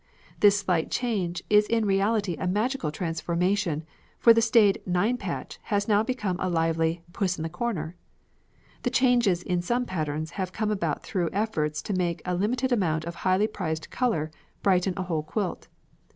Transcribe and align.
This 0.39 0.57
slight 0.57 0.89
change 0.89 1.43
is 1.47 1.67
in 1.67 1.85
reality 1.85 2.35
a 2.39 2.47
magical 2.47 2.89
transformation, 2.91 3.83
for 4.17 4.33
the 4.33 4.41
staid 4.41 4.81
"Nine 4.83 5.15
Patch" 5.15 5.59
has 5.65 5.87
now 5.87 6.01
become 6.01 6.37
a 6.39 6.49
lively 6.49 7.03
"Puss 7.13 7.37
in 7.37 7.43
the 7.43 7.49
Corner." 7.49 7.95
The 8.81 8.89
changes 8.89 9.43
in 9.43 9.61
some 9.61 9.85
patterns 9.85 10.31
have 10.41 10.51
come 10.53 10.71
about 10.71 11.03
through 11.03 11.29
efforts 11.33 11.83
to 11.83 11.93
make 11.93 12.23
a 12.25 12.33
limited 12.33 12.71
amount 12.71 13.05
of 13.05 13.13
highly 13.13 13.45
prized 13.45 13.91
colour 13.91 14.31
brighten 14.63 14.95
a 14.97 15.03
whole 15.03 15.21
quilt. 15.21 15.67